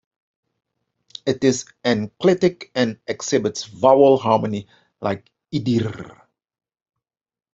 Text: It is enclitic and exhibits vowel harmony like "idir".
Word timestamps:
It 1.27 1.43
is 1.43 1.65
enclitic 1.85 2.71
and 2.73 2.97
exhibits 3.05 3.65
vowel 3.65 4.17
harmony 4.17 4.65
like 4.99 5.29
"idir". 5.53 6.19